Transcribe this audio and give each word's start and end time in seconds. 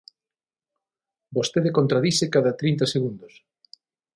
¡Vostede 1.35 1.75
contradise 1.77 2.25
cada 2.33 2.57
trinta 2.61 2.85
segundos! 2.93 3.33